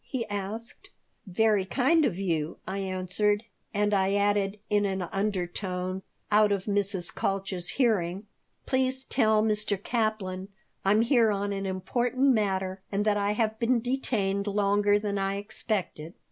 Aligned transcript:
he 0.03 0.25
asked 0.29 0.89
"Very 1.27 1.63
kind 1.63 2.05
of 2.05 2.17
you," 2.17 2.57
I 2.67 2.79
answered, 2.79 3.43
and 3.71 3.93
I 3.93 4.15
added 4.15 4.57
in 4.67 4.83
an 4.87 5.03
undertone, 5.03 6.01
out 6.31 6.51
of 6.51 6.63
Mrs. 6.65 7.13
Kalch's 7.13 7.67
hearing, 7.69 8.25
"Please 8.65 9.03
tell 9.03 9.43
Mr. 9.43 9.77
Kaplan 9.77 10.47
I'm 10.83 11.01
here 11.03 11.29
on 11.31 11.53
an 11.53 11.67
important 11.67 12.29
matter 12.33 12.81
and 12.91 13.05
that 13.05 13.15
I 13.17 13.33
have 13.33 13.59
been 13.59 13.79
detained 13.79 14.47
longer 14.47 14.97
than 14.97 15.19
I 15.19 15.35
expected." 15.35 16.15